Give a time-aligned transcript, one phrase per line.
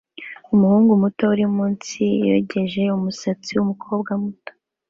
[0.53, 4.51] Umuhungu muto uri munsi yogeje umusatsi wumukobwa muto